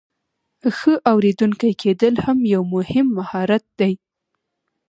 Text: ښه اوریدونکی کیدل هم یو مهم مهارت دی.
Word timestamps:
ښه 0.77 0.93
اوریدونکی 1.11 1.71
کیدل 1.81 2.15
هم 2.25 2.37
یو 2.53 2.61
مهم 2.75 3.07
مهارت 3.17 3.63
دی. 3.79 3.93